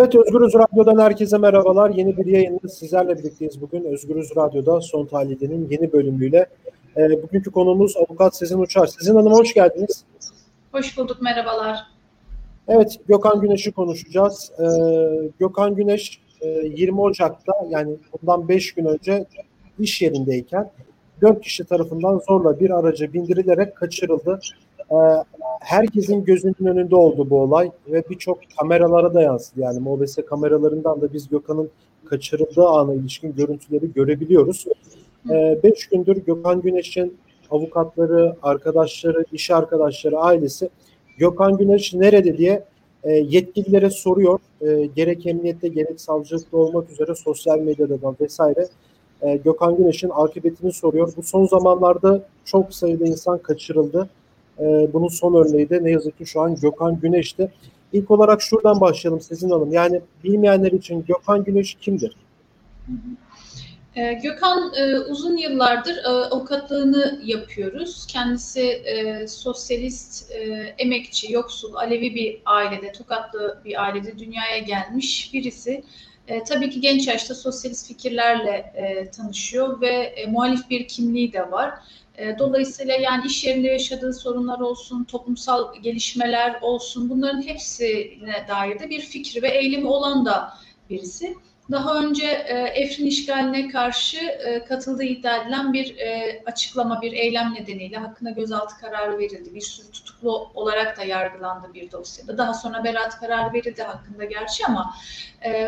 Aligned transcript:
Evet 0.00 0.14
Özgürüz 0.14 0.54
Radyo'dan 0.54 0.98
herkese 0.98 1.38
merhabalar. 1.38 1.90
Yeni 1.90 2.16
bir 2.16 2.26
yayında 2.26 2.68
sizlerle 2.68 3.18
birlikteyiz 3.18 3.60
bugün. 3.60 3.84
Özgürüz 3.84 4.36
Radyo'da 4.36 4.80
Son 4.80 5.06
Tahlil'in 5.06 5.68
yeni 5.70 5.92
bölümüyle. 5.92 6.46
E, 6.96 7.22
bugünkü 7.22 7.50
konumuz 7.50 7.96
Avukat 7.96 8.36
Sezin 8.36 8.58
Uçar. 8.58 8.86
Sezin 8.86 9.14
Hanım 9.14 9.32
hoş 9.32 9.54
geldiniz. 9.54 10.04
Hoş 10.72 10.98
bulduk, 10.98 11.22
merhabalar. 11.22 11.78
Evet, 12.68 12.96
Gökhan 13.08 13.40
Güneş'i 13.40 13.72
konuşacağız. 13.72 14.52
E, 14.58 14.66
Gökhan 15.40 15.74
Güneş 15.74 16.20
e, 16.40 16.48
20 16.48 17.00
Ocak'ta 17.00 17.52
yani 17.68 17.96
bundan 18.12 18.48
5 18.48 18.74
gün 18.74 18.84
önce 18.84 19.26
iş 19.78 20.02
yerindeyken 20.02 20.70
4 21.22 21.40
kişi 21.40 21.64
tarafından 21.64 22.20
zorla 22.28 22.60
bir 22.60 22.70
araca 22.70 23.12
bindirilerek 23.12 23.76
kaçırıldı. 23.76 24.40
E, 24.90 24.96
herkesin 25.60 26.24
gözünün 26.24 26.66
önünde 26.66 26.96
oldu 26.96 27.30
bu 27.30 27.40
olay 27.40 27.70
ve 27.88 28.02
birçok 28.10 28.38
kameralara 28.58 29.14
da 29.14 29.22
yansıdı. 29.22 29.60
Yani 29.60 29.78
MOBS 29.78 30.16
kameralarından 30.26 31.00
da 31.00 31.12
biz 31.12 31.28
Gökhan'ın 31.28 31.70
kaçırıldığı 32.04 32.68
ana 32.68 32.94
ilişkin 32.94 33.34
görüntüleri 33.34 33.92
görebiliyoruz. 33.92 34.66
5 35.28 35.64
ee, 35.64 35.96
gündür 35.96 36.16
Gökhan 36.16 36.60
Güneş'in 36.60 37.16
avukatları, 37.50 38.36
arkadaşları, 38.42 39.24
iş 39.32 39.50
arkadaşları, 39.50 40.18
ailesi 40.18 40.70
Gökhan 41.18 41.56
Güneş 41.56 41.94
nerede 41.94 42.38
diye 42.38 42.64
e, 43.04 43.12
yetkililere 43.12 43.90
soruyor. 43.90 44.40
E, 44.60 44.86
gerek 44.96 45.26
emniyette 45.26 45.68
gerek 45.68 46.00
savcılıkta 46.00 46.56
olmak 46.56 46.90
üzere 46.90 47.14
sosyal 47.14 47.58
medyadan 47.58 48.16
vesaire 48.20 48.68
e, 49.22 49.36
Gökhan 49.36 49.76
Güneş'in 49.76 50.10
akıbetini 50.14 50.72
soruyor. 50.72 51.12
Bu 51.16 51.22
son 51.22 51.46
zamanlarda 51.46 52.22
çok 52.44 52.74
sayıda 52.74 53.04
insan 53.04 53.38
kaçırıldı. 53.38 54.08
E, 54.60 54.92
bunun 54.92 55.08
son 55.08 55.34
örneği 55.34 55.70
de 55.70 55.84
ne 55.84 55.90
yazık 55.90 56.18
ki 56.18 56.26
şu 56.26 56.40
an 56.40 56.56
Gökhan 56.56 57.00
Güneş'ti. 57.00 57.52
İlk 57.92 58.10
olarak 58.10 58.42
şuradan 58.42 58.80
başlayalım 58.80 59.20
Sezin 59.20 59.50
Hanım. 59.50 59.72
Yani 59.72 60.00
bilmeyenler 60.24 60.72
için 60.72 61.04
Gökhan 61.08 61.44
Güneş 61.44 61.74
kimdir? 61.74 62.16
E, 63.96 64.12
Gökhan 64.12 64.72
e, 64.76 64.98
uzun 64.98 65.36
yıllardır 65.36 65.96
e, 65.96 66.08
avukatlığını 66.08 67.20
yapıyoruz. 67.24 68.06
Kendisi 68.06 68.62
e, 68.62 69.26
sosyalist, 69.26 70.30
e, 70.32 70.38
emekçi, 70.78 71.32
yoksul, 71.32 71.74
Alevi 71.74 72.14
bir 72.14 72.42
ailede, 72.46 72.92
Tokatlı 72.92 73.58
bir 73.64 73.82
ailede 73.82 74.18
dünyaya 74.18 74.58
gelmiş 74.58 75.30
birisi. 75.34 75.84
E, 76.28 76.44
tabii 76.44 76.70
ki 76.70 76.80
genç 76.80 77.08
yaşta 77.08 77.34
sosyalist 77.34 77.88
fikirlerle 77.88 78.72
e, 78.74 79.10
tanışıyor 79.10 79.80
ve 79.80 79.88
e, 79.88 80.26
muhalif 80.26 80.70
bir 80.70 80.88
kimliği 80.88 81.32
de 81.32 81.50
var. 81.50 81.74
E, 82.20 82.38
dolayısıyla 82.38 82.94
yani 82.94 83.26
iş 83.26 83.44
yerinde 83.44 83.68
yaşadığı 83.68 84.12
sorunlar 84.14 84.60
olsun, 84.60 85.04
toplumsal 85.04 85.74
gelişmeler 85.82 86.58
olsun 86.60 87.10
bunların 87.10 87.42
hepsine 87.42 88.46
dair 88.48 88.78
de 88.78 88.90
bir 88.90 89.00
fikri 89.00 89.42
ve 89.42 89.48
eğilimi 89.48 89.86
olan 89.86 90.26
da 90.26 90.52
birisi. 90.90 91.34
Daha 91.70 92.02
önce 92.02 92.26
e, 92.26 92.82
Efrin 92.82 93.06
işgaline 93.06 93.68
karşı 93.68 94.18
e, 94.18 94.64
katıldığı 94.64 95.04
iddia 95.04 95.36
edilen 95.36 95.72
bir 95.72 95.98
e, 95.98 96.42
açıklama, 96.46 97.02
bir 97.02 97.12
eylem 97.12 97.54
nedeniyle 97.54 97.96
hakkında 97.96 98.30
gözaltı 98.30 98.74
kararı 98.80 99.18
verildi. 99.18 99.54
Bir 99.54 99.60
sürü 99.60 99.90
tutuklu 99.90 100.50
olarak 100.54 100.98
da 100.98 101.04
yargılandı 101.04 101.74
bir 101.74 101.92
dosyada. 101.92 102.38
Daha 102.38 102.54
sonra 102.54 102.84
beraat 102.84 103.20
kararı 103.20 103.52
verildi 103.52 103.82
hakkında 103.82 104.24
gerçi 104.24 104.66
ama 104.66 104.94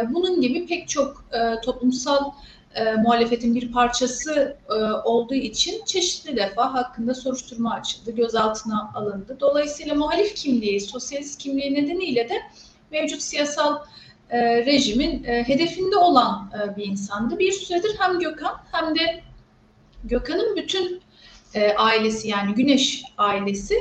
bunun 0.09 0.41
gibi 0.41 0.67
pek 0.67 0.89
çok 0.89 1.25
toplumsal 1.65 2.31
e, 2.75 2.93
muhalefetin 2.93 3.55
bir 3.55 3.73
parçası 3.73 4.57
e, 4.71 4.75
olduğu 5.05 5.35
için 5.35 5.85
çeşitli 5.85 6.37
defa 6.37 6.75
hakkında 6.75 7.15
soruşturma 7.15 7.75
açıldı, 7.75 8.11
gözaltına 8.11 8.91
alındı. 8.95 9.37
Dolayısıyla 9.41 9.95
muhalif 9.95 10.35
kimliği, 10.35 10.81
sosyalist 10.81 11.39
kimliği 11.39 11.75
nedeniyle 11.75 12.29
de 12.29 12.35
mevcut 12.91 13.23
siyasal 13.23 13.79
e, 14.31 14.67
rejimin 14.67 15.25
e, 15.25 15.49
hedefinde 15.49 15.97
olan 15.97 16.51
e, 16.55 16.77
bir 16.77 16.85
insandı. 16.85 17.39
Bir 17.39 17.53
süredir 17.53 17.97
hem 17.99 18.19
Gökhan 18.19 18.57
hem 18.73 18.95
de 18.95 19.23
Gökhan'ın 20.05 20.57
bütün 20.57 21.03
e, 21.55 21.73
ailesi 21.73 22.29
yani 22.29 22.55
Güneş 22.55 23.03
ailesi 23.19 23.75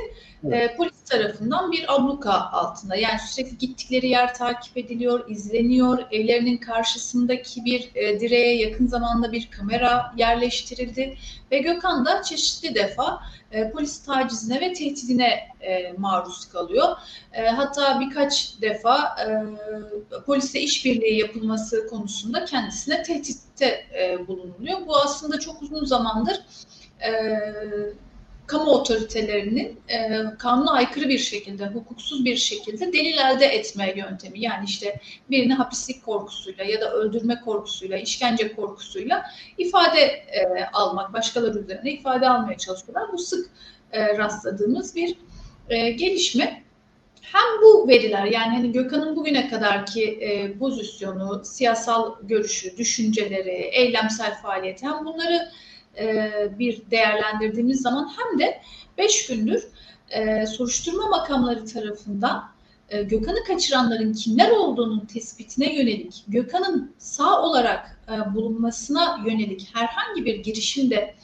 e, 0.52 0.76
polis 0.76 1.02
tarafından 1.04 1.72
bir 1.72 1.94
abluka 1.94 2.32
altında. 2.32 2.96
Yani 2.96 3.18
sürekli 3.18 3.58
gittikleri 3.58 4.08
yer 4.08 4.34
takip 4.34 4.76
ediliyor, 4.76 5.30
izleniyor. 5.30 5.98
Evlerinin 6.10 6.56
karşısındaki 6.56 7.64
bir 7.64 7.90
e, 7.94 8.20
direğe 8.20 8.56
yakın 8.56 8.86
zamanda 8.86 9.32
bir 9.32 9.50
kamera 9.50 10.14
yerleştirildi 10.16 11.16
ve 11.50 11.58
Gökhan 11.58 12.06
da 12.06 12.22
çeşitli 12.22 12.74
defa 12.74 13.20
e, 13.52 13.70
polis 13.70 14.02
tacizine 14.02 14.60
ve 14.60 14.72
tehdidine 14.72 15.48
e, 15.60 15.92
maruz 15.98 16.44
kalıyor. 16.44 16.88
E, 17.32 17.46
hatta 17.46 18.00
birkaç 18.00 18.60
defa 18.60 19.16
e, 19.20 20.20
polisle 20.20 20.60
işbirliği 20.60 21.18
yapılması 21.18 21.88
konusunda 21.88 22.44
kendisine 22.44 23.02
tehditte 23.02 23.86
e, 24.00 24.28
bulunuluyor. 24.28 24.86
Bu 24.86 24.96
aslında 24.96 25.40
çok 25.40 25.62
uzun 25.62 25.84
zamandır 25.84 26.40
e, 27.04 27.12
kamu 28.46 28.70
otoritelerinin 28.70 29.80
e, 29.88 30.22
kanuna 30.38 30.72
aykırı 30.72 31.08
bir 31.08 31.18
şekilde, 31.18 31.66
hukuksuz 31.66 32.24
bir 32.24 32.36
şekilde 32.36 32.92
delil 32.92 33.18
elde 33.18 33.46
etme 33.46 33.94
yöntemi. 33.96 34.40
Yani 34.40 34.64
işte 34.64 35.00
birini 35.30 35.54
hapislik 35.54 36.04
korkusuyla 36.04 36.64
ya 36.64 36.80
da 36.80 36.92
öldürme 36.92 37.40
korkusuyla, 37.40 37.96
işkence 37.98 38.54
korkusuyla 38.54 39.26
ifade 39.58 40.00
e, 40.00 40.64
almak, 40.72 41.12
başkaları 41.12 41.58
üzerine 41.58 41.92
ifade 41.92 42.28
almaya 42.28 42.58
çalışıyorlar. 42.58 43.12
Bu 43.12 43.18
sık 43.18 43.50
e, 43.92 44.18
rastladığımız 44.18 44.96
bir 44.96 45.16
e, 45.68 45.90
gelişme. 45.90 46.62
Hem 47.22 47.62
bu 47.62 47.88
veriler 47.88 48.24
yani 48.24 48.56
hani 48.56 48.72
Gökhan'ın 48.72 49.16
bugüne 49.16 49.48
kadarki 49.48 50.04
e, 50.04 50.58
pozisyonu, 50.58 51.44
siyasal 51.44 52.14
görüşü, 52.22 52.76
düşünceleri, 52.76 53.50
eylemsel 53.50 54.42
faaliyeti 54.42 54.86
hem 54.86 55.04
bunları 55.04 55.48
e, 55.98 56.30
bir 56.58 56.82
değerlendirdiğimiz 56.90 57.82
zaman 57.82 58.12
hem 58.16 58.38
de 58.38 58.60
5 58.98 59.26
gündür 59.26 59.68
e, 60.10 60.46
soruşturma 60.46 61.06
makamları 61.06 61.66
tarafından 61.66 62.52
e, 62.88 63.02
Gökhan'ı 63.02 63.44
kaçıranların 63.44 64.12
kimler 64.12 64.50
olduğunun 64.50 65.06
tespitine 65.06 65.74
yönelik, 65.74 66.24
Gökhan'ın 66.28 66.94
sağ 66.98 67.42
olarak 67.42 67.98
e, 68.08 68.34
bulunmasına 68.34 69.24
yönelik 69.26 69.68
herhangi 69.72 70.24
bir 70.24 70.36
girişimde 70.36 71.14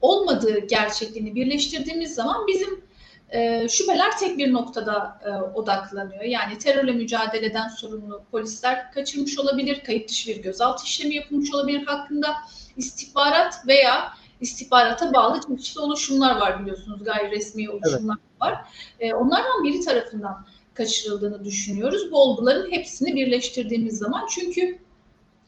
olmadığı 0.00 0.58
gerçekliğini 0.58 1.34
birleştirdiğimiz 1.34 2.14
zaman 2.14 2.46
bizim 2.46 2.85
e, 3.30 3.68
şüpheler 3.68 4.18
tek 4.18 4.38
bir 4.38 4.52
noktada 4.52 5.20
e, 5.24 5.30
odaklanıyor. 5.30 6.22
Yani 6.22 6.58
terörle 6.58 6.92
mücadeleden 6.92 7.68
sorumlu 7.68 8.22
polisler 8.30 8.92
kaçırmış 8.92 9.38
olabilir, 9.38 9.84
kayıt 9.86 10.08
dışı 10.08 10.30
bir 10.30 10.42
gözaltı 10.42 10.84
işlemi 10.84 11.14
yapılmış 11.14 11.54
olabilir 11.54 11.86
hakkında 11.86 12.34
istihbarat 12.76 13.66
veya 13.66 14.12
istihbarata 14.40 15.14
bağlı 15.14 15.40
çeşitli 15.40 15.80
oluşumlar 15.80 16.40
var 16.40 16.62
biliyorsunuz 16.62 17.04
gayri 17.04 17.30
resmi 17.30 17.70
oluşumlar 17.70 18.16
evet. 18.20 18.40
var. 18.40 18.64
E, 19.00 19.14
onlardan 19.14 19.64
biri 19.64 19.80
tarafından 19.80 20.46
kaçırıldığını 20.74 21.44
düşünüyoruz. 21.44 22.12
Bu 22.12 22.22
olguların 22.22 22.70
hepsini 22.70 23.14
birleştirdiğimiz 23.14 23.98
zaman 23.98 24.26
çünkü 24.30 24.78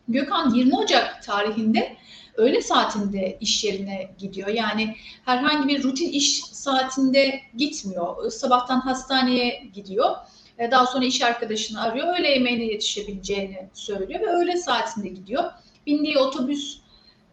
Gökhan 0.08 0.54
20 0.54 0.76
Ocak 0.76 1.22
tarihinde 1.22 1.96
öğle 2.38 2.62
saatinde 2.62 3.38
iş 3.41 3.65
yerine 3.65 4.10
gidiyor. 4.19 4.49
Yani 4.49 4.97
herhangi 5.25 5.69
bir 5.69 5.82
rutin 5.82 6.09
iş 6.12 6.41
saatinde 6.41 7.41
gitmiyor. 7.56 8.31
Sabahtan 8.31 8.81
hastaneye 8.81 9.71
gidiyor. 9.75 10.16
E, 10.59 10.71
daha 10.71 10.87
sonra 10.87 11.04
iş 11.04 11.22
arkadaşını 11.22 11.82
arıyor. 11.82 12.19
Öğle 12.19 12.28
yemeğine 12.28 12.65
yetişebileceğini 12.65 13.69
söylüyor 13.72 14.21
ve 14.21 14.26
öğle 14.26 14.56
saatinde 14.56 15.09
gidiyor. 15.09 15.44
Bindiği 15.87 16.19
otobüs 16.19 16.78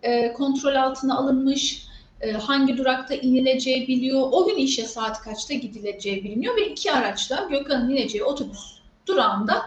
e, 0.03 0.33
kontrol 0.33 0.75
altına 0.75 1.17
alınmış, 1.17 1.87
e, 2.21 2.31
hangi 2.31 2.77
durakta 2.77 3.15
inileceği 3.15 3.87
biliyor, 3.87 4.27
o 4.31 4.47
gün 4.47 4.55
işe 4.55 4.83
saat 4.83 5.21
kaçta 5.21 5.53
gidileceği 5.53 6.23
biliniyor 6.23 6.55
ve 6.55 6.67
iki 6.67 6.91
araçla 6.91 7.47
Gökhan'ın 7.49 7.89
ineceği 7.89 8.23
otobüs 8.23 8.79
durağında 9.07 9.61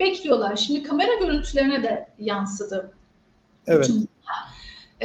bekliyorlar. 0.00 0.56
Şimdi 0.56 0.82
kamera 0.82 1.14
görüntülerine 1.14 1.82
de 1.82 2.08
yansıdı. 2.18 2.92
Evet. 3.66 3.90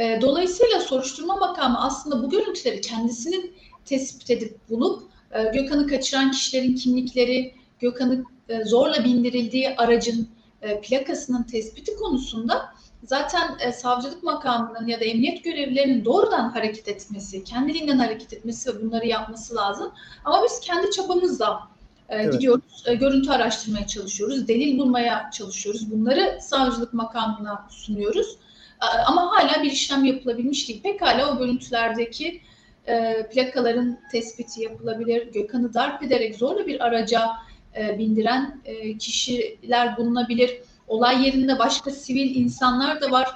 E, 0.00 0.18
dolayısıyla 0.20 0.80
soruşturma 0.80 1.36
makamı 1.36 1.80
aslında 1.84 2.22
bu 2.22 2.30
görüntüleri 2.30 2.80
kendisinin 2.80 3.54
tespit 3.84 4.30
edip 4.30 4.68
bulup 4.70 5.02
e, 5.32 5.42
Gökhan'ı 5.42 5.86
kaçıran 5.86 6.30
kişilerin 6.30 6.74
kimlikleri, 6.74 7.54
Gökhan'ı 7.80 8.24
e, 8.48 8.64
zorla 8.64 9.04
bindirildiği 9.04 9.76
aracın 9.76 10.28
e, 10.62 10.80
plakasının 10.80 11.42
tespiti 11.42 11.96
konusunda 11.96 12.74
zaten 13.04 13.56
e, 13.60 13.72
savcılık 13.72 14.22
makamının 14.22 14.86
ya 14.86 15.00
da 15.00 15.04
emniyet 15.04 15.44
görevlilerinin 15.44 16.04
doğrudan 16.04 16.48
hareket 16.48 16.88
etmesi, 16.88 17.44
kendiliğinden 17.44 17.98
hareket 17.98 18.32
etmesi 18.32 18.70
ve 18.70 18.82
bunları 18.82 19.06
yapması 19.06 19.56
lazım. 19.56 19.92
Ama 20.24 20.44
biz 20.44 20.60
kendi 20.60 20.90
çabamızla 20.90 21.68
e, 22.08 22.16
evet. 22.16 22.32
gidiyoruz, 22.32 22.84
e, 22.86 22.94
görüntü 22.94 23.30
araştırmaya 23.30 23.86
çalışıyoruz, 23.86 24.48
delil 24.48 24.78
bulmaya 24.78 25.30
çalışıyoruz. 25.30 25.90
Bunları 25.90 26.38
savcılık 26.42 26.92
makamına 26.92 27.66
sunuyoruz. 27.70 28.36
E, 28.82 28.86
ama 28.86 29.30
hala 29.30 29.62
bir 29.62 29.70
işlem 29.70 30.04
yapılabilmiş 30.04 30.68
değil. 30.68 30.82
Pekala 30.82 31.32
o 31.32 31.38
görüntülerdeki 31.38 32.42
e, 32.88 33.26
plakaların 33.32 33.98
tespiti 34.12 34.62
yapılabilir. 34.62 35.32
Gökhan'ı 35.32 35.74
darp 35.74 36.02
ederek 36.02 36.36
zorla 36.36 36.66
bir 36.66 36.86
araca 36.86 37.30
e, 37.76 37.98
bindiren 37.98 38.60
e, 38.64 38.98
kişiler 38.98 39.96
bulunabilir. 39.96 40.60
Olay 40.88 41.26
yerinde 41.26 41.58
başka 41.58 41.90
sivil 41.90 42.34
insanlar 42.36 43.00
da 43.00 43.10
var. 43.10 43.28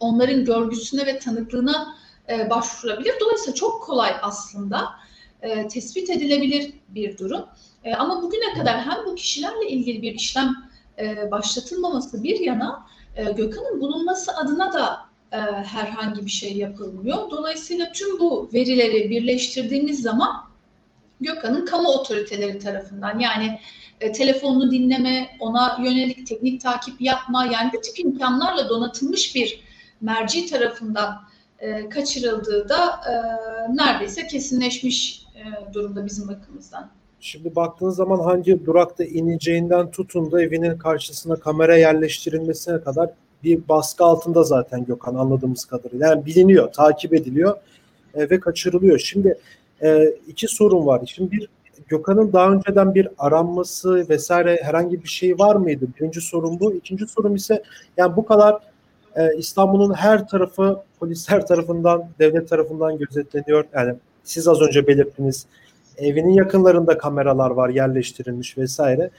Onların 0.00 0.44
görgüsüne 0.44 1.06
ve 1.06 1.18
tanıklığına 1.18 1.94
e, 2.28 2.50
başvurabilir. 2.50 3.14
Dolayısıyla 3.20 3.54
çok 3.54 3.82
kolay 3.82 4.12
aslında 4.22 4.88
e, 5.42 5.68
tespit 5.68 6.10
edilebilir 6.10 6.72
bir 6.88 7.18
durum. 7.18 7.44
E, 7.84 7.94
ama 7.94 8.22
bugüne 8.22 8.54
kadar 8.58 8.80
hem 8.80 9.06
bu 9.06 9.14
kişilerle 9.14 9.68
ilgili 9.68 10.02
bir 10.02 10.14
işlem 10.14 10.54
e, 10.98 11.30
başlatılmaması 11.30 12.22
bir 12.22 12.40
yana 12.40 12.86
e, 13.16 13.24
Gökhan'ın 13.24 13.80
bulunması 13.80 14.36
adına 14.36 14.72
da 14.72 15.00
e, 15.32 15.36
herhangi 15.62 16.24
bir 16.26 16.30
şey 16.30 16.56
yapılmıyor. 16.56 17.30
Dolayısıyla 17.30 17.92
tüm 17.92 18.18
bu 18.18 18.50
verileri 18.54 19.10
birleştirdiğimiz 19.10 20.02
zaman 20.02 20.44
Gökhan'ın 21.20 21.66
kamu 21.66 21.88
otoriteleri 21.88 22.58
tarafından 22.58 23.18
yani 23.18 23.60
e, 24.00 24.12
telefonunu 24.12 24.70
dinleme, 24.70 25.36
ona 25.40 25.78
yönelik 25.82 26.26
teknik 26.26 26.60
takip 26.60 27.00
yapma 27.00 27.46
yani 27.46 27.70
bu 27.76 27.80
tip 27.80 27.98
imkanlarla 27.98 28.68
donatılmış 28.68 29.34
bir 29.34 29.64
merci 30.00 30.46
tarafından 30.46 31.20
e, 31.58 31.88
kaçırıldığı 31.88 32.68
da 32.68 33.00
e, 33.08 33.14
neredeyse 33.76 34.26
kesinleşmiş 34.26 35.26
e, 35.34 35.74
durumda 35.74 36.06
bizim 36.06 36.28
bakımızdan. 36.28 36.90
Şimdi 37.24 37.56
baktığınız 37.56 37.96
zaman 37.96 38.18
hangi 38.18 38.66
durakta 38.66 39.04
ineceğinden 39.04 39.90
tutun 39.90 40.32
da 40.32 40.42
evinin 40.42 40.78
karşısına 40.78 41.36
kamera 41.36 41.76
yerleştirilmesine 41.76 42.80
kadar 42.80 43.10
bir 43.44 43.68
baskı 43.68 44.04
altında 44.04 44.42
zaten 44.42 44.84
Gökhan 44.84 45.14
anladığımız 45.14 45.64
kadarıyla. 45.64 46.06
Yani 46.06 46.26
biliniyor, 46.26 46.72
takip 46.72 47.14
ediliyor 47.14 47.56
e, 48.14 48.30
ve 48.30 48.40
kaçırılıyor. 48.40 48.98
Şimdi 48.98 49.38
e, 49.82 50.14
iki 50.28 50.48
sorun 50.48 50.86
var. 50.86 51.02
Şimdi 51.06 51.30
bir 51.30 51.48
Gökhan'ın 51.88 52.32
daha 52.32 52.52
önceden 52.52 52.94
bir 52.94 53.08
aranması 53.18 54.08
vesaire 54.08 54.60
herhangi 54.62 55.02
bir 55.02 55.08
şey 55.08 55.38
var 55.38 55.56
mıydı? 55.56 55.86
Birinci 56.00 56.20
sorun 56.20 56.60
bu. 56.60 56.74
İkinci 56.74 57.06
sorun 57.06 57.34
ise 57.34 57.62
yani 57.96 58.16
bu 58.16 58.26
kadar 58.26 58.58
e, 59.16 59.36
İstanbul'un 59.36 59.94
her 59.94 60.28
tarafı 60.28 60.82
polisler 61.00 61.46
tarafından, 61.46 62.08
devlet 62.18 62.48
tarafından 62.48 62.98
gözetleniyor. 62.98 63.64
Yani 63.74 63.94
siz 64.24 64.48
az 64.48 64.60
önce 64.60 64.86
belirttiniz 64.86 65.46
evinin 65.98 66.32
yakınlarında 66.32 66.98
kameralar 66.98 67.50
var 67.50 67.68
yerleştirilmiş 67.68 68.58
vesaire. 68.58 69.10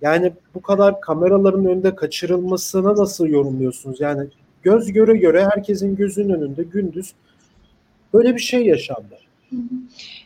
Yani 0.00 0.32
bu 0.54 0.62
kadar 0.62 1.00
kameraların 1.00 1.66
önünde 1.66 1.94
kaçırılmasına 1.94 2.96
nasıl 2.96 3.26
yorumluyorsunuz? 3.26 4.00
Yani 4.00 4.28
göz 4.62 4.92
göre 4.92 5.16
göre 5.16 5.44
herkesin 5.44 5.96
gözünün 5.96 6.34
önünde 6.34 6.62
gündüz 6.62 7.12
böyle 8.14 8.34
bir 8.34 8.40
şey 8.40 8.66
yaşandı. 8.66 9.18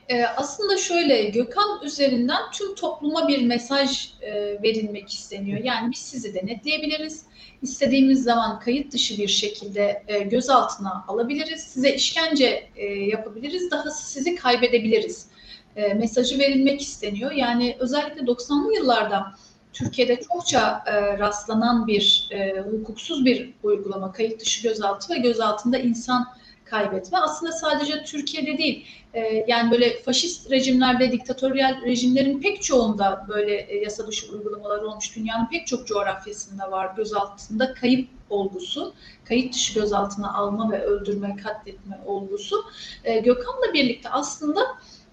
Ee, 0.08 0.24
aslında 0.24 0.76
şöyle 0.76 1.24
Gökhan 1.24 1.84
üzerinden 1.84 2.42
tüm 2.52 2.74
topluma 2.74 3.28
bir 3.28 3.46
mesaj 3.46 4.12
e, 4.22 4.62
verilmek 4.62 5.12
isteniyor. 5.12 5.64
Yani 5.64 5.90
biz 5.90 5.98
sizi 5.98 6.34
denetleyebiliriz. 6.34 7.22
İstediğimiz 7.62 8.22
zaman 8.22 8.60
kayıt 8.60 8.92
dışı 8.92 9.18
bir 9.18 9.28
şekilde 9.28 10.02
e, 10.08 10.18
gözaltına 10.18 11.04
alabiliriz. 11.08 11.60
Size 11.60 11.94
işkence 11.94 12.68
e, 12.76 12.86
yapabiliriz. 12.86 13.70
Dahası 13.70 14.10
sizi 14.10 14.34
kaybedebiliriz. 14.34 15.26
E, 15.76 15.94
mesajı 15.94 16.38
verilmek 16.38 16.82
isteniyor. 16.82 17.32
Yani 17.32 17.76
özellikle 17.80 18.20
90'lı 18.20 18.74
yıllarda 18.74 19.34
Türkiye'de 19.72 20.20
çokça 20.20 20.84
e, 20.86 21.18
rastlanan 21.18 21.86
bir 21.86 22.28
e, 22.30 22.60
hukuksuz 22.60 23.24
bir 23.24 23.54
uygulama, 23.62 24.12
kayıt 24.12 24.40
dışı 24.40 24.62
gözaltı 24.62 25.14
ve 25.14 25.18
gözaltında 25.18 25.78
insan 25.78 26.26
kaybetme. 26.64 27.18
Aslında 27.18 27.52
sadece 27.52 28.04
Türkiye'de 28.04 28.58
değil, 28.58 28.86
e, 29.14 29.44
yani 29.48 29.70
böyle 29.70 30.02
faşist 30.02 30.50
rejimlerde, 30.50 31.12
diktatöryel 31.12 31.82
rejimlerin 31.84 32.40
pek 32.40 32.62
çoğunda 32.62 33.26
böyle 33.28 33.56
e, 33.56 33.76
yasa 33.76 34.06
dışı 34.06 34.32
uygulamalar 34.32 34.82
olmuş. 34.82 35.16
Dünyanın 35.16 35.48
pek 35.48 35.66
çok 35.66 35.86
coğrafyasında 35.86 36.70
var 36.70 36.96
gözaltında 36.96 37.74
kayıp 37.74 38.08
olgusu, 38.30 38.94
kayıt 39.24 39.54
dışı 39.54 39.74
gözaltına 39.74 40.34
alma 40.34 40.72
ve 40.72 40.82
öldürme, 40.82 41.36
katletme 41.36 42.00
olgusu. 42.06 42.64
E, 43.04 43.20
Gökhan'la 43.20 43.72
birlikte 43.72 44.08
aslında 44.08 44.60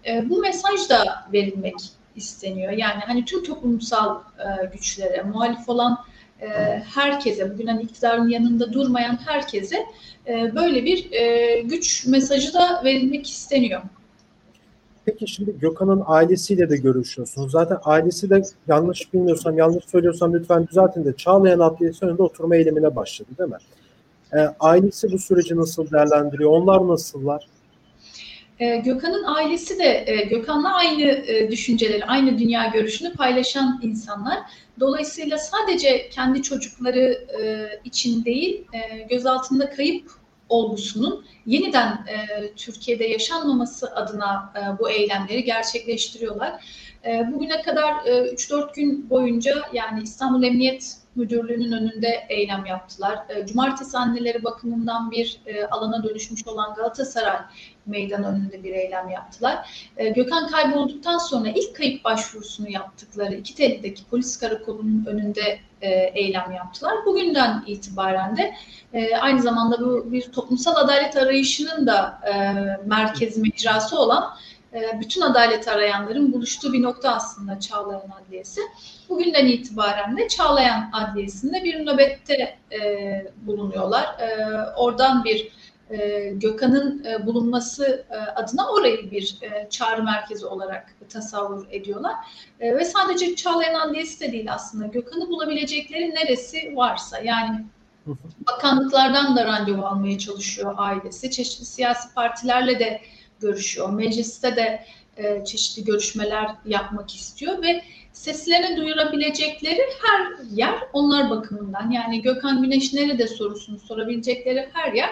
e, 0.07 0.29
bu 0.29 0.41
mesaj 0.41 0.89
da 0.89 1.25
verilmek 1.33 1.75
isteniyor. 2.15 2.71
Yani 2.71 3.01
hani 3.07 3.25
tüm 3.25 3.43
toplumsal 3.43 4.19
e, 4.39 4.65
güçlere, 4.65 5.23
muhalif 5.23 5.69
olan 5.69 5.97
e, 6.41 6.47
herkese, 6.95 7.53
bugün 7.53 7.67
hani 7.67 7.83
iktidarın 7.83 8.29
yanında 8.29 8.73
durmayan 8.73 9.19
herkese 9.25 9.85
e, 10.27 10.55
böyle 10.55 10.85
bir 10.85 11.11
e, 11.11 11.61
güç 11.61 12.05
mesajı 12.05 12.53
da 12.53 12.81
verilmek 12.83 13.29
isteniyor. 13.29 13.81
Peki 15.05 15.27
şimdi 15.27 15.59
Gökhan'ın 15.59 16.03
ailesiyle 16.05 16.69
de 16.69 16.77
görüşüyorsunuz. 16.77 17.51
Zaten 17.51 17.77
ailesi 17.83 18.29
de 18.29 18.41
yanlış 18.67 19.13
bilmiyorsam, 19.13 19.57
yanlış 19.57 19.85
söylüyorsam 19.85 20.33
lütfen 20.33 20.67
düzeltin 20.67 21.05
de 21.05 21.13
Çağlayan 21.17 21.59
Adliyesi 21.59 22.05
önünde 22.05 22.23
oturma 22.23 22.55
eylemine 22.55 22.95
başladı 22.95 23.29
değil 23.39 23.49
mi? 23.49 23.57
E, 24.33 24.39
ailesi 24.59 25.11
bu 25.11 25.19
süreci 25.19 25.57
nasıl 25.57 25.91
değerlendiriyor? 25.91 26.51
Onlar 26.51 26.87
nasıllar? 26.87 27.47
E, 28.61 28.77
Gökhan'ın 28.77 29.23
ailesi 29.23 29.79
de 29.79 30.03
e, 30.07 30.25
Gökhan'la 30.25 30.73
aynı 30.73 31.01
e, 31.01 31.51
düşünceleri, 31.51 32.05
aynı 32.05 32.39
dünya 32.39 32.65
görüşünü 32.65 33.13
paylaşan 33.13 33.79
insanlar. 33.83 34.39
Dolayısıyla 34.79 35.37
sadece 35.37 36.09
kendi 36.09 36.41
çocukları 36.41 37.27
için 37.83 38.25
değil, 38.25 38.63
gözaltında 39.09 39.69
kayıp 39.69 40.11
olgusunun 40.49 41.25
yeniden 41.45 42.05
Türkiye'de 42.55 43.05
yaşanmaması 43.05 43.95
adına 43.95 44.53
bu 44.79 44.89
eylemleri 44.89 45.43
gerçekleştiriyorlar. 45.43 46.65
bugüne 47.05 47.61
kadar 47.61 47.93
3-4 47.93 48.75
gün 48.75 49.09
boyunca 49.09 49.61
yani 49.73 50.03
İstanbul 50.03 50.43
Emniyet 50.43 50.95
Müdürlüğü'nün 51.15 51.71
önünde 51.71 52.25
eylem 52.29 52.65
yaptılar. 52.65 53.19
E, 53.29 53.45
cumartesi 53.45 53.97
anneleri 53.97 54.43
bakımından 54.43 55.11
bir 55.11 55.41
e, 55.45 55.65
alana 55.65 56.03
dönüşmüş 56.03 56.47
olan 56.47 56.73
Galatasaray 56.75 57.37
meydan 57.85 58.23
önünde 58.23 58.63
bir 58.63 58.71
eylem 58.71 59.09
yaptılar. 59.09 59.87
E, 59.97 60.09
Gökhan 60.09 60.47
kaybolduktan 60.47 61.17
sonra 61.17 61.49
ilk 61.49 61.75
kayıp 61.75 62.03
başvurusunu 62.03 62.69
yaptıkları 62.69 63.35
iki 63.35 63.55
telideki 63.55 64.05
polis 64.05 64.39
karakolunun 64.39 65.05
önünde 65.05 65.59
eylem 66.13 66.51
yaptılar. 66.51 66.93
Bugünden 67.05 67.63
itibaren 67.67 68.37
de 68.37 68.53
aynı 69.21 69.41
zamanda 69.41 69.79
bu 69.79 70.11
bir 70.11 70.21
toplumsal 70.21 70.75
adalet 70.75 71.15
arayışının 71.17 71.87
da 71.87 72.19
merkez 72.85 73.37
mecrası 73.37 73.99
olan 73.99 74.33
ee, 74.33 74.60
bütün 75.01 75.21
adalet 75.21 75.67
arayanların 75.67 76.33
buluştuğu 76.33 76.73
bir 76.73 76.81
nokta 76.81 77.15
aslında 77.15 77.59
Çağlayan 77.59 78.09
Adliyesi. 78.21 78.61
Bugünden 79.09 79.45
itibaren 79.45 80.17
de 80.17 80.27
Çağlayan 80.27 80.89
Adliyesi'nde 80.93 81.63
bir 81.63 81.85
nöbette 81.85 82.57
e, 82.71 82.81
bulunuyorlar. 83.41 84.03
E, 84.03 84.47
oradan 84.75 85.23
bir 85.23 85.51
e, 85.89 86.29
Gökhan'ın 86.33 87.05
e, 87.05 87.25
bulunması 87.25 88.05
adına 88.35 88.69
orayı 88.69 89.11
bir 89.11 89.37
çağrı 89.69 90.03
merkezi 90.03 90.45
olarak 90.45 90.95
tasavvur 91.09 91.65
ediyorlar. 91.71 92.15
Ve 92.59 92.85
sadece 92.85 93.35
Çağlayan 93.35 93.79
Adliyesi 93.79 94.19
de 94.19 94.31
değil 94.31 94.53
aslında 94.53 94.87
Gökhan'ı 94.87 95.29
bulabilecekleri 95.29 96.15
neresi 96.15 96.75
varsa 96.75 97.19
yani 97.19 97.65
bakanlıklardan 98.47 99.35
da 99.35 99.45
randevu 99.45 99.85
almaya 99.85 100.19
çalışıyor 100.19 100.75
ailesi. 100.77 101.31
Çeşitli 101.31 101.65
siyasi 101.65 102.13
partilerle 102.13 102.79
de 102.79 103.01
görüşüyor. 103.41 103.89
Mecliste 103.89 104.55
de 104.55 104.85
e, 105.17 105.45
çeşitli 105.45 105.83
görüşmeler 105.83 106.55
yapmak 106.65 107.15
istiyor 107.15 107.61
ve 107.61 107.81
seslerini 108.13 108.77
duyurabilecekleri 108.77 109.81
her 110.01 110.45
yer 110.55 110.75
onlar 110.93 111.29
bakımından. 111.29 111.91
Yani 111.91 112.21
Gökhan 112.21 112.63
Güneş 112.63 112.93
nerede 112.93 113.27
sorusunu 113.27 113.79
sorabilecekleri 113.79 114.69
her 114.73 114.93
yer 114.93 115.09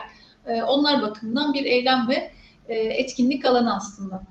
e, 0.47 0.63
onlar 0.63 1.01
bakımından 1.01 1.53
bir 1.53 1.65
eylem 1.65 2.07
ve 2.09 2.31
e, 2.69 2.75
etkinlik 2.75 3.45
alanı 3.45 3.75
aslında. 3.75 4.21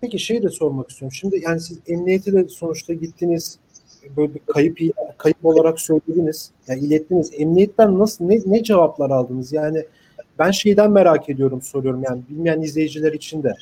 Peki 0.00 0.18
şey 0.18 0.42
de 0.42 0.48
sormak 0.48 0.90
istiyorum. 0.90 1.16
Şimdi 1.20 1.40
yani 1.44 1.60
siz 1.60 1.78
emniyete 1.86 2.32
de 2.32 2.48
sonuçta 2.48 2.94
gittiniz 2.94 3.58
böyle 4.16 4.34
bir 4.34 4.40
kayıp 4.46 4.78
kayıp 5.18 5.44
olarak 5.44 5.80
söylediniz. 5.80 6.50
Yani 6.68 6.80
ilettiniz. 6.80 7.30
Emniyetten 7.34 7.98
nasıl 7.98 8.24
ne, 8.24 8.38
ne 8.46 8.62
cevaplar 8.62 9.10
aldınız? 9.10 9.52
Yani 9.52 9.84
ben 10.38 10.50
şeyden 10.50 10.90
merak 10.90 11.28
ediyorum 11.28 11.62
soruyorum 11.62 12.02
yani 12.02 12.22
bilmeyen 12.30 12.60
izleyiciler 12.60 13.12
için 13.12 13.42
de. 13.42 13.54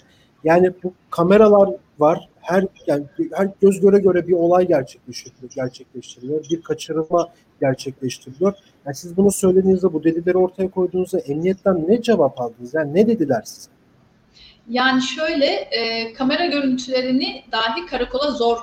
Yani 0.44 0.72
bu 0.82 0.92
kameralar 1.10 1.70
var. 1.98 2.28
Her 2.40 2.64
yani 2.86 3.04
her 3.32 3.48
göz 3.60 3.80
göre 3.80 3.98
göre 3.98 4.28
bir 4.28 4.32
olay 4.32 4.68
gerçekleştiriliyor, 4.68 5.52
gerçekleştiriliyor. 5.54 6.44
Bir 6.50 6.62
kaçırılma 6.62 7.28
gerçekleştiriliyor. 7.60 8.54
Yani 8.86 8.96
siz 8.96 9.16
bunu 9.16 9.32
söylediğinizde, 9.32 9.92
bu 9.92 10.04
dedileri 10.04 10.38
ortaya 10.38 10.70
koyduğunuzda 10.70 11.18
emniyetten 11.18 11.84
ne 11.88 12.02
cevap 12.02 12.40
aldınız? 12.40 12.74
Yani 12.74 12.94
ne 12.94 13.06
dediler 13.06 13.42
size? 13.44 13.70
Yani 14.68 15.02
şöyle 15.02 15.46
e, 15.46 16.12
kamera 16.12 16.46
görüntülerini 16.46 17.42
dahi 17.52 17.86
karakola 17.86 18.30
zor 18.30 18.58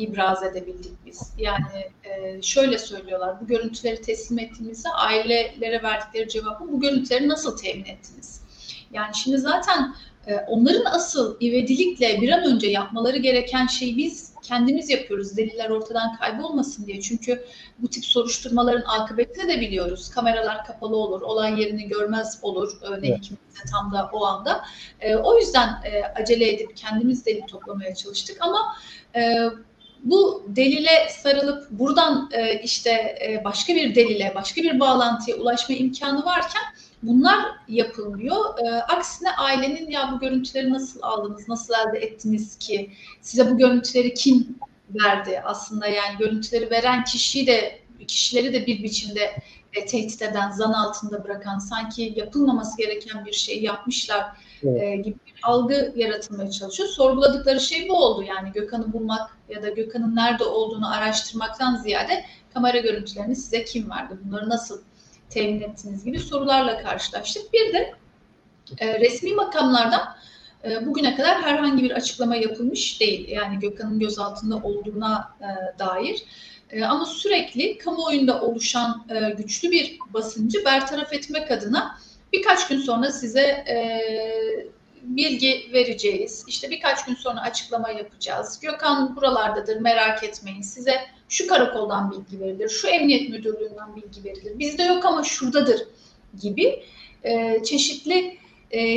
ibraz 0.00 0.42
edebildik 0.42 0.92
biz. 1.06 1.32
Yani 1.38 1.90
e, 2.04 2.42
şöyle 2.42 2.78
söylüyorlar, 2.78 3.40
bu 3.40 3.46
görüntüleri 3.46 4.02
teslim 4.02 4.38
ettiğimizde 4.38 4.88
ailelere 4.88 5.82
verdikleri 5.82 6.28
cevabı 6.28 6.72
bu 6.72 6.80
görüntüleri 6.80 7.28
nasıl 7.28 7.56
temin 7.56 7.84
ettiniz? 7.84 8.40
Yani 8.92 9.16
şimdi 9.16 9.38
zaten 9.38 9.94
e, 10.26 10.36
onların 10.36 10.84
asıl 10.84 11.40
ivedilikle 11.40 12.20
bir 12.20 12.30
an 12.30 12.44
önce 12.44 12.66
yapmaları 12.66 13.16
gereken 13.16 13.66
şeyi 13.66 13.96
biz 13.96 14.30
kendimiz 14.42 14.90
yapıyoruz 14.90 15.36
deliller 15.36 15.70
ortadan 15.70 16.16
kaybolmasın 16.16 16.86
diye. 16.86 17.00
Çünkü 17.00 17.44
bu 17.78 17.88
tip 17.88 18.04
soruşturmaların 18.04 18.84
akıbetini 18.86 19.48
de 19.48 19.60
biliyoruz. 19.60 20.10
Kameralar 20.10 20.64
kapalı 20.64 20.96
olur, 20.96 21.22
olay 21.22 21.60
yerini 21.60 21.88
görmez 21.88 22.38
olur 22.42 22.72
örneğin 22.82 23.12
evet. 23.12 23.22
kimse 23.22 23.70
tam 23.72 23.92
da 23.92 24.10
o 24.12 24.24
anda. 24.24 24.64
E, 25.00 25.16
o 25.16 25.38
yüzden 25.38 25.68
e, 25.68 26.02
acele 26.22 26.52
edip 26.52 26.76
kendimiz 26.76 27.26
delil 27.26 27.42
toplamaya 27.42 27.94
çalıştık 27.94 28.36
ama 28.40 28.76
e, 29.16 29.44
bu 30.04 30.42
delile 30.46 31.08
sarılıp 31.22 31.70
buradan 31.70 32.30
e, 32.32 32.60
işte 32.62 32.90
e, 32.90 33.44
başka 33.44 33.74
bir 33.74 33.94
delile, 33.94 34.32
başka 34.34 34.62
bir 34.62 34.80
bağlantıya 34.80 35.36
ulaşma 35.36 35.74
imkanı 35.74 36.24
varken 36.24 36.62
bunlar 37.02 37.46
yapılmıyor. 37.68 38.58
E, 38.58 38.82
aksine 38.82 39.30
ailenin 39.30 39.90
ya 39.90 40.10
bu 40.14 40.20
görüntüleri 40.20 40.72
nasıl 40.72 41.00
aldınız, 41.02 41.48
nasıl 41.48 41.74
elde 41.74 41.98
ettiniz 41.98 42.58
ki, 42.58 42.90
size 43.20 43.50
bu 43.50 43.58
görüntüleri 43.58 44.14
kim 44.14 44.58
verdi 44.94 45.42
aslında 45.44 45.86
yani 45.86 46.18
görüntüleri 46.18 46.70
veren 46.70 47.04
kişiyi 47.04 47.46
de 47.46 47.79
kişileri 48.10 48.52
de 48.52 48.66
bir 48.66 48.82
biçimde 48.82 49.42
e, 49.72 49.86
tehdit 49.86 50.22
eden, 50.22 50.50
zan 50.50 50.72
altında 50.72 51.24
bırakan, 51.24 51.58
sanki 51.58 52.12
yapılmaması 52.16 52.76
gereken 52.76 53.26
bir 53.26 53.32
şey 53.32 53.62
yapmışlar 53.62 54.26
evet. 54.62 54.82
e, 54.82 54.96
gibi 54.96 55.16
bir 55.26 55.34
algı 55.42 55.92
yaratılmaya 55.96 56.50
çalışıyor. 56.50 56.88
Sorguladıkları 56.88 57.60
şey 57.60 57.88
bu 57.88 58.04
oldu 58.04 58.22
yani 58.22 58.52
Gökhan'ı 58.52 58.92
bulmak 58.92 59.30
ya 59.48 59.62
da 59.62 59.68
Gökhan'ın 59.68 60.16
nerede 60.16 60.44
olduğunu 60.44 60.94
araştırmaktan 60.94 61.76
ziyade 61.76 62.24
kamera 62.54 62.78
görüntülerini 62.78 63.36
size 63.36 63.64
kim 63.64 63.90
verdi, 63.90 64.14
bunları 64.24 64.48
nasıl 64.48 64.80
temin 65.30 65.60
ettiniz 65.60 66.04
gibi 66.04 66.18
sorularla 66.18 66.82
karşılaştık. 66.82 67.52
Bir 67.52 67.72
de 67.72 67.94
e, 68.78 69.00
resmi 69.00 69.34
makamlardan 69.34 70.16
e, 70.64 70.86
bugüne 70.86 71.16
kadar 71.16 71.42
herhangi 71.42 71.84
bir 71.84 71.90
açıklama 71.90 72.36
yapılmış 72.36 73.00
değil. 73.00 73.28
Yani 73.28 73.58
Gökhan'ın 73.58 73.98
gözaltında 73.98 74.56
olduğuna 74.56 75.34
e, 75.40 75.78
dair. 75.78 76.24
E, 76.72 76.84
ama 76.84 77.06
sürekli 77.06 77.78
kamuoyunda 77.78 78.42
oluşan 78.42 79.06
e, 79.10 79.30
güçlü 79.30 79.70
bir 79.70 79.98
basıncı 80.14 80.64
bertaraf 80.64 81.12
etmek 81.12 81.50
adına 81.50 81.98
birkaç 82.32 82.68
gün 82.68 82.78
sonra 82.78 83.12
size 83.12 83.40
e, 83.40 84.00
bilgi 85.02 85.70
vereceğiz. 85.72 86.44
İşte 86.48 86.70
birkaç 86.70 87.04
gün 87.04 87.14
sonra 87.14 87.40
açıklama 87.40 87.90
yapacağız. 87.90 88.60
Gökhan 88.60 89.16
buralardadır 89.16 89.76
merak 89.76 90.24
etmeyin. 90.24 90.62
Size 90.62 90.94
şu 91.28 91.46
karakoldan 91.46 92.10
bilgi 92.10 92.40
verilir, 92.40 92.68
şu 92.68 92.88
emniyet 92.88 93.30
müdürlüğünden 93.30 93.96
bilgi 93.96 94.24
verilir. 94.24 94.58
Bizde 94.58 94.82
yok 94.82 95.04
ama 95.04 95.22
şuradadır 95.24 95.80
gibi 96.40 96.82
çeşitli 97.64 98.38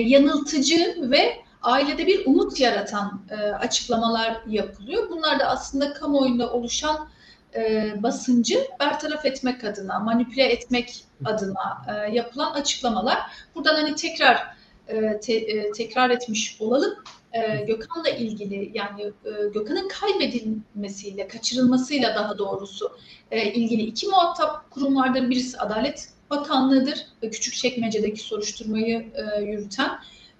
yanıltıcı 0.05 0.95
ve 1.01 1.37
ailede 1.61 2.07
bir 2.07 2.25
umut 2.25 2.59
yaratan 2.59 3.21
açıklamalar 3.59 4.41
yapılıyor. 4.47 5.09
Bunlar 5.09 5.39
da 5.39 5.45
aslında 5.45 5.93
kamuoyunda 5.93 6.53
oluşan 6.53 7.09
e, 7.55 7.93
basıncı 8.03 8.67
bertaraf 8.79 9.25
etmek 9.25 9.63
adına, 9.63 9.99
manipüle 9.99 10.43
etmek 10.43 11.03
adına 11.25 11.85
e, 11.87 12.13
yapılan 12.15 12.53
açıklamalar. 12.53 13.19
Buradan 13.55 13.75
hani 13.75 13.95
tekrar 13.95 14.47
e, 14.87 15.19
te, 15.19 15.33
e, 15.33 15.71
tekrar 15.71 16.09
etmiş 16.09 16.57
olalım. 16.59 16.93
E, 17.33 17.65
Gökhan'la 17.67 18.09
ilgili 18.09 18.71
yani 18.73 19.01
e, 19.01 19.31
Gökhan'ın 19.53 19.87
kaybedilmesiyle, 19.87 21.27
kaçırılmasıyla 21.27 22.15
daha 22.15 22.37
doğrusu 22.37 22.97
e, 23.31 23.53
ilgili 23.53 23.81
iki 23.81 24.07
muhatap 24.07 24.71
kurum 24.71 24.95
vardır. 24.95 25.29
Birisi 25.29 25.59
Adalet 25.59 26.09
Bakanlığı'dır, 26.29 27.07
küçük 27.21 27.53
çekmecedeki 27.53 28.19
soruşturmayı 28.19 29.11
e, 29.13 29.41
yürüten. 29.41 29.91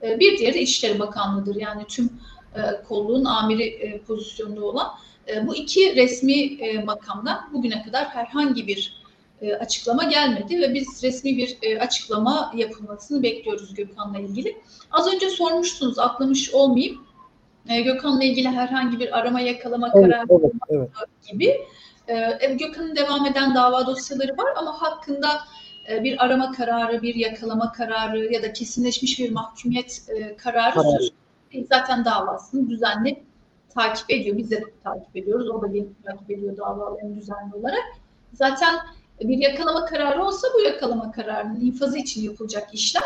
E, 0.03 0.19
bir 0.19 0.37
diğeri 0.37 0.53
de 0.53 0.61
İçişleri 0.61 0.99
Bakanlığı'dır. 0.99 1.55
Yani 1.55 1.87
tüm 1.87 2.09
e, 2.55 2.83
kolluğun 2.87 3.25
amiri 3.25 3.63
e, 3.63 4.01
pozisyonunda 4.01 4.65
olan. 4.65 4.87
E, 5.27 5.47
bu 5.47 5.55
iki 5.55 5.95
resmi 5.95 6.41
e, 6.41 6.83
makamdan 6.83 7.49
bugüne 7.53 7.83
kadar 7.83 8.05
herhangi 8.05 8.67
bir 8.67 9.03
e, 9.41 9.53
açıklama 9.55 10.03
gelmedi 10.03 10.61
ve 10.61 10.73
biz 10.73 11.03
resmi 11.03 11.37
bir 11.37 11.57
e, 11.61 11.79
açıklama 11.79 12.53
yapılmasını 12.55 13.23
bekliyoruz 13.23 13.73
Gökhan'la 13.73 14.19
ilgili. 14.19 14.57
Az 14.91 15.13
önce 15.13 15.29
sormuştunuz, 15.29 15.99
atlamış 15.99 16.53
olmayayım. 16.53 17.01
E, 17.69 17.81
Gökhan'la 17.81 18.23
ilgili 18.23 18.47
herhangi 18.47 18.99
bir 18.99 19.17
arama 19.19 19.41
yakalama 19.41 19.91
evet, 19.95 20.11
kararı 20.11 20.27
evet, 20.29 20.51
evet. 20.69 20.89
gibi. 21.31 21.57
Gökhan'ın 22.59 22.95
devam 22.95 23.25
eden 23.25 23.55
dava 23.55 23.87
dosyaları 23.87 24.37
var 24.37 24.53
ama 24.55 24.81
hakkında 24.81 25.27
bir 26.03 26.25
arama 26.25 26.51
kararı, 26.51 27.01
bir 27.01 27.15
yakalama 27.15 27.71
kararı 27.71 28.33
ya 28.33 28.43
da 28.43 28.53
kesinleşmiş 28.53 29.19
bir 29.19 29.31
mahkumiyet 29.31 30.01
kararı 30.37 30.73
Karar. 30.73 31.09
zaten 31.69 32.05
davasını 32.05 32.69
düzenli 32.69 33.23
takip 33.73 34.11
ediyor. 34.11 34.37
Biz 34.37 34.51
de 34.51 34.63
takip 34.83 35.17
ediyoruz. 35.17 35.49
O 35.49 35.61
da 35.61 35.73
bir 35.73 35.85
takip 36.05 36.31
ediyor 36.31 36.57
davalarını 36.57 37.15
düzenli 37.15 37.55
olarak. 37.55 37.83
Zaten 38.33 38.75
bir 39.21 39.37
yakalama 39.37 39.85
kararı 39.85 40.23
olsa 40.23 40.47
bu 40.55 40.61
yakalama 40.61 41.11
kararının 41.11 41.61
infazı 41.61 41.97
için 41.97 42.21
yapılacak 42.21 42.73
işlem 42.73 43.03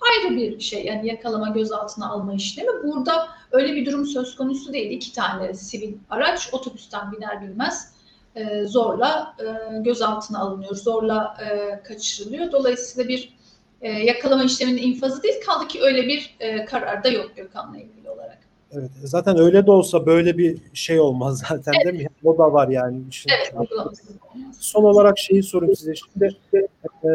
ayrı 0.00 0.36
bir 0.36 0.60
şey. 0.60 0.84
Yani 0.84 1.08
yakalama 1.08 1.48
gözaltına 1.48 2.10
alma 2.10 2.34
işlemi. 2.34 2.68
Burada 2.84 3.28
öyle 3.52 3.76
bir 3.76 3.86
durum 3.86 4.06
söz 4.06 4.36
konusu 4.36 4.72
değil. 4.72 4.90
İki 4.90 5.12
tane 5.12 5.54
sivil 5.54 5.94
araç 6.10 6.48
otobüsten 6.52 7.12
biner 7.12 7.42
bilmez 7.42 7.92
e, 8.34 8.64
zorla 8.64 9.36
e, 9.40 9.78
gözaltına 9.78 10.38
alınıyor. 10.38 10.74
Zorla 10.74 11.36
e, 11.40 11.82
kaçırılıyor. 11.82 12.52
Dolayısıyla 12.52 13.08
bir 13.08 13.36
e, 13.80 13.90
yakalama 13.90 14.44
işleminin 14.44 14.82
infazı 14.82 15.22
değil. 15.22 15.44
Kaldı 15.46 15.68
ki 15.68 15.82
öyle 15.82 16.08
bir 16.08 16.36
e, 16.40 16.64
karar 16.64 17.04
da 17.04 17.08
yok 17.08 17.36
Gökhan'la 17.36 17.78
ilgili 17.78 18.10
olarak. 18.10 18.38
Evet. 18.72 18.90
Zaten 19.04 19.38
öyle 19.38 19.66
de 19.66 19.70
olsa 19.70 20.06
böyle 20.06 20.38
bir 20.38 20.58
şey 20.74 21.00
olmaz 21.00 21.38
zaten 21.48 21.72
evet. 21.84 21.92
değil 21.92 22.04
mi? 22.04 22.08
O 22.24 22.38
da 22.38 22.52
var 22.52 22.68
yani. 22.68 23.02
Işin 23.10 23.30
evet. 23.30 23.68
Son 24.58 24.84
olarak 24.84 25.18
şeyi 25.18 25.42
sorayım 25.42 25.76
size. 25.76 25.94
Şimdi 25.94 26.36
e, 27.04 27.08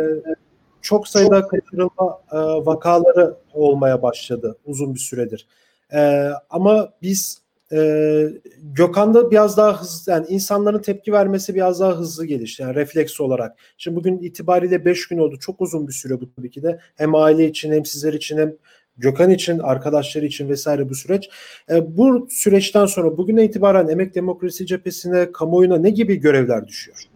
çok 0.82 1.08
sayıda 1.08 1.48
kaçırılma 1.48 2.20
e, 2.32 2.38
vakaları 2.38 3.36
olmaya 3.54 4.02
başladı 4.02 4.58
uzun 4.66 4.94
bir 4.94 5.00
süredir. 5.00 5.48
E, 5.94 6.30
ama 6.50 6.94
biz 7.02 7.42
e, 7.74 8.28
Gökhan'da 8.58 9.32
biraz 9.32 9.58
daha 9.58 9.82
hızlı 9.82 10.12
yani 10.12 10.26
insanların 10.30 10.82
tepki 10.82 11.14
vermesi 11.14 11.56
biraz 11.56 11.80
daha 11.80 11.98
hızlı 11.98 12.26
gelişti 12.26 12.64
yani 12.64 12.76
refleks 12.76 13.22
olarak. 13.22 13.56
Şimdi 13.78 13.98
bugün 13.98 14.20
itibariyle 14.20 14.86
5 14.86 15.08
gün 15.08 15.18
oldu. 15.18 15.40
Çok 15.40 15.62
uzun 15.62 15.88
bir 15.88 15.94
süre 15.94 16.22
bu 16.22 16.36
tabii 16.36 16.52
ki 16.52 16.64
de. 16.64 16.80
Hem 16.96 17.16
aile 17.16 17.46
için 17.46 17.72
hem 17.72 17.86
sizler 17.86 18.14
için 18.14 18.38
hem 18.38 18.54
Gökhan 18.98 19.30
için, 19.30 19.60
arkadaşları 19.60 20.26
için 20.26 20.50
vesaire 20.50 20.90
bu 20.90 20.96
süreç. 20.96 21.30
E, 21.70 21.98
bu 21.98 22.28
süreçten 22.32 22.86
sonra 22.86 23.18
bugüne 23.18 23.46
itibaren 23.46 23.88
Emek 23.88 24.16
Demokrasi 24.16 24.66
Cephesi'ne, 24.66 25.32
kamuoyuna 25.32 25.78
ne 25.78 25.90
gibi 25.90 26.16
görevler 26.16 26.68
düşüyor? 26.68 27.08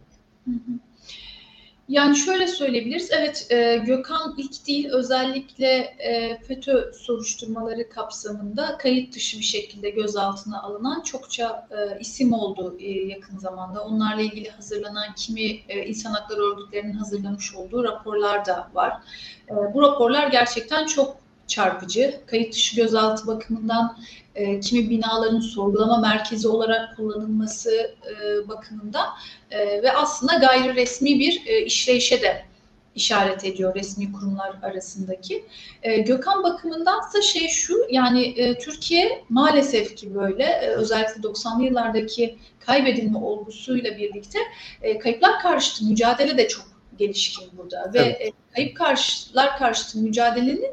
Yani 1.89 2.15
şöyle 2.15 2.47
söyleyebiliriz. 2.47 3.09
Evet 3.11 3.47
e, 3.49 3.77
Gökhan 3.77 4.35
ilk 4.37 4.67
değil 4.67 4.89
özellikle 4.91 5.67
e, 5.99 6.41
FETÖ 6.47 6.91
soruşturmaları 6.93 7.89
kapsamında 7.89 8.77
kayıt 8.77 9.15
dışı 9.15 9.37
bir 9.39 9.43
şekilde 9.43 9.89
gözaltına 9.89 10.61
alınan 10.61 11.01
çokça 11.01 11.67
e, 11.71 11.99
isim 11.99 12.33
oldu 12.33 12.77
e, 12.79 12.91
yakın 12.91 13.37
zamanda. 13.37 13.83
Onlarla 13.83 14.21
ilgili 14.21 14.49
hazırlanan 14.49 15.15
kimi 15.17 15.59
e, 15.69 15.85
insan 15.85 16.11
hakları 16.11 16.41
örgütlerinin 16.41 16.93
hazırlamış 16.93 17.55
olduğu 17.55 17.83
raporlar 17.83 18.45
da 18.45 18.69
var. 18.73 18.93
E, 19.49 19.73
bu 19.73 19.81
raporlar 19.81 20.27
gerçekten 20.27 20.85
çok 20.85 21.24
çarpıcı. 21.47 22.19
Kayıt 22.25 22.53
dışı 22.53 22.75
gözaltı 22.75 23.27
bakımından 23.27 23.97
e, 24.35 24.59
kimi 24.59 24.89
binaların 24.89 25.39
sorgulama 25.39 25.97
merkezi 25.97 26.47
olarak 26.47 26.95
kullanılması 26.95 27.95
e, 28.05 28.47
bakımından 28.47 29.07
e, 29.51 29.83
ve 29.83 29.91
aslında 29.91 30.33
gayri 30.33 30.75
resmi 30.75 31.19
bir 31.19 31.43
e, 31.45 31.65
işleyişe 31.65 32.21
de 32.21 32.45
işaret 32.95 33.45
ediyor 33.45 33.75
resmi 33.75 34.11
kurumlar 34.11 34.55
arasındaki. 34.61 35.45
E, 35.83 35.97
Gökhan 35.97 36.43
bakımındansa 36.43 37.21
şey 37.21 37.47
şu 37.47 37.73
yani 37.89 38.23
e, 38.23 38.57
Türkiye 38.57 39.23
maalesef 39.29 39.95
ki 39.97 40.15
böyle 40.15 40.43
e, 40.43 40.67
özellikle 40.67 41.21
90'lı 41.21 41.63
yıllardaki 41.63 42.37
kaybedilme 42.59 43.17
olgusuyla 43.17 43.97
birlikte 43.97 44.39
e, 44.81 44.99
kayıplar 44.99 45.39
karşıtı 45.39 45.85
mücadele 45.85 46.37
de 46.37 46.47
çok 46.47 46.65
gelişkin 46.97 47.45
burada 47.57 47.93
ve 47.93 47.99
evet. 47.99 48.21
e, 48.21 48.31
kayıp 48.55 48.77
karşılar 48.77 49.57
karşıtı 49.57 49.97
mücadelenin 49.97 50.71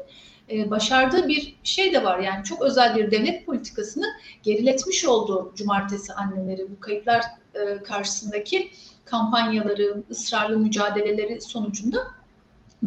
e, 0.51 0.69
başardığı 0.71 1.27
bir 1.27 1.55
şey 1.63 1.93
de 1.93 2.03
var. 2.03 2.19
Yani 2.19 2.43
çok 2.43 2.61
özel 2.61 2.95
bir 2.95 3.11
devlet 3.11 3.45
politikasını 3.45 4.05
geriletmiş 4.43 5.05
oldu 5.05 5.53
cumartesi 5.55 6.13
anneleri 6.13 6.71
bu 6.71 6.79
kayıplar 6.79 7.23
e, 7.55 7.83
karşısındaki 7.83 8.71
kampanyaları, 9.05 10.03
ısrarlı 10.11 10.57
mücadeleleri 10.57 11.41
sonucunda. 11.41 11.97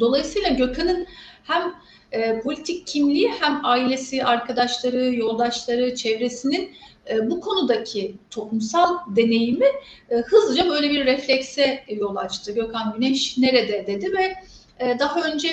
Dolayısıyla 0.00 0.48
Gökhan'ın 0.48 1.06
hem 1.44 1.75
e, 2.12 2.40
politik 2.40 2.86
kimliği 2.86 3.28
hem 3.40 3.64
ailesi, 3.64 4.25
arkadaşları, 4.25 5.14
yoldaşları, 5.14 5.94
çevresinin 5.94 6.70
e, 7.10 7.30
bu 7.30 7.40
konudaki 7.40 8.14
toplumsal 8.30 8.98
deneyimi 9.16 9.66
e, 10.10 10.16
hızlıca 10.16 10.68
böyle 10.68 10.90
bir 10.90 11.06
reflekse 11.06 11.84
yol 11.88 12.16
açtı. 12.16 12.52
Gökhan 12.52 12.94
Güneş 12.94 13.38
nerede 13.38 13.86
dedi 13.86 14.12
ve 14.12 14.34
e, 14.80 14.98
daha 14.98 15.22
önce 15.22 15.48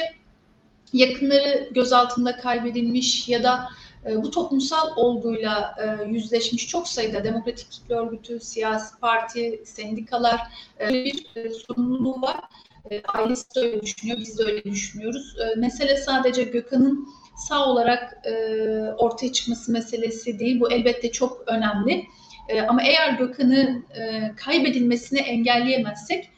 yakınları 0.94 1.70
gözaltında 1.72 2.38
kaybedilmiş 2.38 3.30
ya 3.30 3.44
da 3.44 3.70
bu 4.16 4.32
toplumsal 4.32 4.98
olguyla 4.98 5.76
yüzleşmiş 6.08 6.68
çok 6.68 6.88
sayıda 6.88 7.24
demokratik 7.24 7.72
kitle 7.72 7.96
örgütü, 7.96 8.40
siyasi 8.40 9.00
parti, 9.00 9.62
sendikalar 9.66 10.42
bir 10.80 11.28
sorumluluğu 11.68 12.22
var. 12.22 12.40
Ailesi 13.08 13.56
de 13.56 13.60
öyle 13.60 13.82
düşünüyor, 13.82 14.18
biz 14.18 14.40
de 14.40 14.44
öyle 14.44 14.64
düşünüyoruz. 14.64 15.36
Mesele 15.58 15.98
sadece 15.98 16.44
Gökhan'ın 16.44 17.08
sağ 17.48 17.66
olarak 17.66 18.28
ortaya 18.98 19.32
çıkması 19.32 19.72
meselesi 19.72 20.40
değil. 20.40 20.60
Bu 20.60 20.72
elbette 20.72 21.12
çok 21.12 21.44
önemli. 21.48 22.06
Ama 22.68 22.84
eğer 22.84 23.14
Gökhan'ı 23.14 23.84
kaybedilmesini 24.36 25.20
engelleyemezsek 25.20 26.30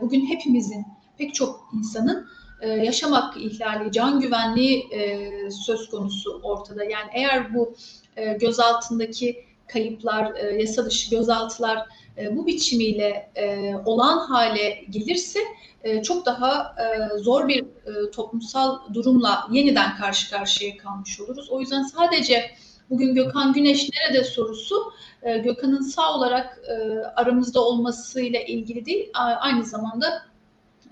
bugün 0.00 0.26
hepimizin, 0.26 0.86
pek 1.18 1.34
çok 1.34 1.70
insanın 1.74 2.18
e, 2.18 2.41
yaşam 2.68 3.12
hakkı 3.12 3.40
ihlali, 3.40 3.92
can 3.92 4.20
güvenliği 4.20 4.88
e, 4.92 5.30
söz 5.50 5.88
konusu 5.90 6.40
ortada. 6.42 6.84
Yani 6.84 7.10
eğer 7.14 7.54
bu 7.54 7.74
e, 8.16 8.32
gözaltındaki 8.32 9.44
kayıplar, 9.68 10.34
e, 10.34 10.62
yasa 10.62 10.86
dışı 10.86 11.10
gözaltılar 11.10 11.88
e, 12.18 12.36
bu 12.36 12.46
biçimiyle 12.46 13.30
e, 13.36 13.74
olan 13.84 14.18
hale 14.18 14.84
gelirse 14.90 15.38
e, 15.84 16.02
çok 16.02 16.26
daha 16.26 16.76
e, 16.78 17.18
zor 17.18 17.48
bir 17.48 17.60
e, 17.62 18.10
toplumsal 18.10 18.78
durumla 18.94 19.48
yeniden 19.52 19.96
karşı 19.96 20.30
karşıya 20.30 20.76
kalmış 20.76 21.20
oluruz. 21.20 21.50
O 21.50 21.60
yüzden 21.60 21.82
sadece 21.82 22.50
bugün 22.90 23.14
Gökhan 23.14 23.52
Güneş 23.52 23.90
nerede 23.90 24.24
sorusu 24.24 24.92
e, 25.22 25.38
Gökhan'ın 25.38 25.82
sağ 25.82 26.14
olarak 26.14 26.60
e, 26.68 26.74
aramızda 27.16 27.60
olmasıyla 27.60 28.40
ilgili 28.40 28.86
değil, 28.86 29.10
aynı 29.14 29.64
zamanda 29.64 30.31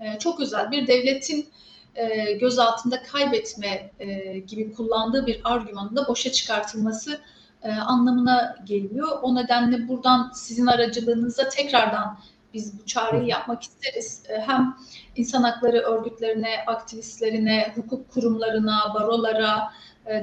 e, 0.01 0.19
çok 0.19 0.39
özel 0.39 0.71
bir 0.71 0.87
devletin 0.87 1.49
e, 1.95 2.31
gözaltında 2.31 3.03
kaybetme 3.03 3.91
e, 3.99 4.39
gibi 4.39 4.73
kullandığı 4.73 5.25
bir 5.25 5.41
argümanın 5.43 5.95
da 5.95 6.07
boşa 6.07 6.31
çıkartılması 6.31 7.19
e, 7.63 7.71
anlamına 7.71 8.55
geliyor. 8.65 9.19
O 9.21 9.35
nedenle 9.35 9.87
buradan 9.87 10.31
sizin 10.33 10.65
aracılığınıza 10.65 11.49
tekrardan 11.49 12.19
biz 12.53 12.79
bu 12.79 12.85
çağrıyı 12.85 13.27
yapmak 13.27 13.63
isteriz. 13.63 14.23
E, 14.29 14.39
hem 14.39 14.77
insan 15.15 15.43
hakları 15.43 15.77
örgütlerine, 15.77 16.65
aktivistlerine, 16.67 17.73
hukuk 17.75 18.11
kurumlarına, 18.11 18.93
barolara, 18.93 19.73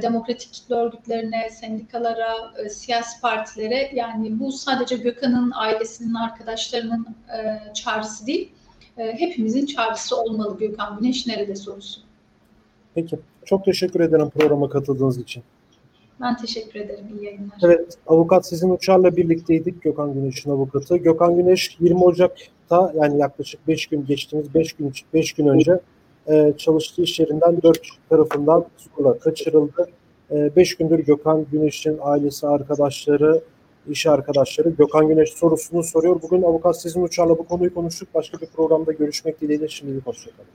demokratik 0.02 0.52
kitle 0.52 0.75
örgütlerine, 0.75 1.50
sendikalara, 1.50 2.52
siyasi 2.70 3.20
partilere 3.20 3.90
yani 3.94 4.40
bu 4.40 4.52
sadece 4.52 4.97
Gökhan'ın 4.97 5.52
ailesinin, 5.54 6.14
arkadaşlarının 6.14 7.06
çağrısı 7.75 8.26
değil 8.26 8.52
hepimizin 9.04 9.66
çağrısı 9.66 10.16
olmalı 10.16 10.58
Gökhan 10.58 10.98
Güneş 11.00 11.26
nerede 11.26 11.56
sorusu. 11.56 12.00
Peki. 12.94 13.18
Çok 13.44 13.64
teşekkür 13.64 14.00
ederim 14.00 14.30
programa 14.30 14.68
katıldığınız 14.68 15.18
için. 15.18 15.42
Ben 16.20 16.36
teşekkür 16.36 16.80
ederim. 16.80 17.04
İyi 17.18 17.24
yayınlar. 17.24 17.58
Evet, 17.62 17.94
avukat 18.06 18.46
sizin 18.46 18.70
uçarla 18.70 19.16
birlikteydik 19.16 19.82
Gökhan 19.82 20.14
Güneş'in 20.14 20.50
avukatı. 20.50 20.96
Gökhan 20.96 21.36
Güneş 21.36 21.76
20 21.80 22.04
Ocak'ta 22.04 22.92
yani 22.96 23.20
yaklaşık 23.20 23.68
5 23.68 23.86
gün 23.86 24.06
geçtiğimiz 24.06 24.54
5 24.54 24.72
gün 24.72 24.92
5 25.14 25.32
gün 25.32 25.46
önce 25.46 25.80
e, 26.28 26.54
çalıştığı 26.58 27.02
iş 27.02 27.20
yerinden 27.20 27.62
4 27.62 27.80
tarafından 28.08 28.64
zorla 28.96 29.18
kaçırıldı. 29.18 29.88
5 30.30 30.72
e, 30.72 30.76
gündür 30.78 30.98
Gökhan 30.98 31.46
Güneş'in 31.52 31.98
ailesi, 32.00 32.46
arkadaşları, 32.46 33.40
iş 33.90 34.07
arkadaşları 34.07 34.68
Gökhan 34.68 35.09
Güneş 35.09 35.30
sorusunu 35.30 35.83
soruyor. 35.83 36.23
Bugün 36.23 36.42
avukat 36.42 36.80
sizin 36.80 37.02
uçarla 37.02 37.38
bu 37.38 37.47
konuyu 37.47 37.75
konuştuk. 37.75 38.09
Başka 38.14 38.40
bir 38.40 38.47
programda 38.47 38.92
görüşmek 38.92 39.40
dileğiyle 39.40 39.68
şimdilik 39.68 40.07
hoşçakalın. 40.07 40.49